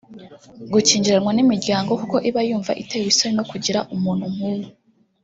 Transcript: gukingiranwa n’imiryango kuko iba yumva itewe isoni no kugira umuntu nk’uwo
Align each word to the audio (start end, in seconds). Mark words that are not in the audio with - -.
gukingiranwa 0.73 1.31
n’imiryango 1.33 1.91
kuko 2.01 2.17
iba 2.29 2.41
yumva 2.49 2.71
itewe 2.81 3.05
isoni 3.11 3.33
no 3.37 3.45
kugira 3.51 3.79
umuntu 3.95 4.25
nk’uwo 4.33 4.69